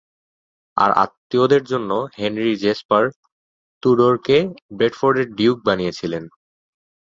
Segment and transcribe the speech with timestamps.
[0.77, 3.03] তার আত্মীয়দের জন্য, হেনরি জেসপার
[3.83, 4.37] তুডোরকে
[4.77, 6.23] বেডফোর্ডের ডিউক বানিয়েছিলেন।